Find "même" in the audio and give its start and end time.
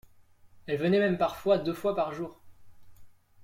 0.97-1.19